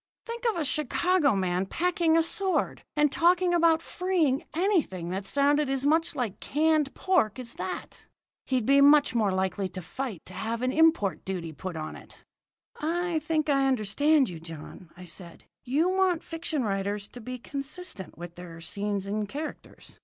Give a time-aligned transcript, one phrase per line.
[0.25, 5.69] "Think of a Chicago man packing a sword, and talking about freeing anything that sounded
[5.69, 8.07] as much like canned pork as that!
[8.47, 12.17] He'd be much more likely to fight to have an import duty put on it."
[12.77, 15.47] "I think I understand you, John," said I.
[15.65, 19.99] "You want fiction writers to be consistent with their scenes and characters.